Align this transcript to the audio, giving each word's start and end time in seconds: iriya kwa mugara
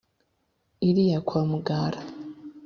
iriya 0.89 1.19
kwa 1.27 1.41
mugara 1.49 1.99